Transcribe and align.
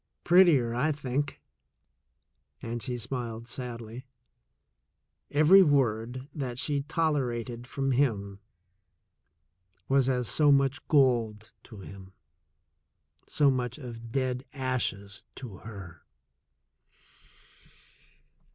"Prettier, 0.23 0.73
I 0.73 0.91
think," 0.91 1.43
and 2.59 2.81
she 2.81 2.97
smiled 2.97 3.47
sadly. 3.47 4.07
Every 5.29 5.61
word 5.61 6.27
that 6.33 6.57
she 6.57 6.81
tolerated 6.81 7.67
from 7.67 7.91
him 7.91 8.39
was 9.87 10.09
as 10.09 10.27
so 10.27 10.51
much 10.51 10.87
gold 10.87 11.51
to 11.65 11.81
him, 11.81 12.13
so 13.27 13.51
much 13.51 13.77
of 13.77 14.11
dead 14.11 14.43
ashes 14.53 15.23
to 15.35 15.57
her. 15.57 16.01